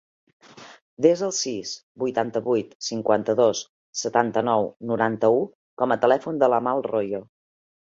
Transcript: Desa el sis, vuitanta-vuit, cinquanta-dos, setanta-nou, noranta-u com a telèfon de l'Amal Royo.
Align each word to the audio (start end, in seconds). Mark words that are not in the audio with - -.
Desa 1.05 1.25
el 1.27 1.33
sis, 1.39 1.73
vuitanta-vuit, 2.05 2.73
cinquanta-dos, 2.89 3.63
setanta-nou, 4.03 4.69
noranta-u 4.95 5.49
com 5.83 5.99
a 5.99 6.03
telèfon 6.05 6.45
de 6.45 6.55
l'Amal 6.55 6.89
Royo. 6.95 7.27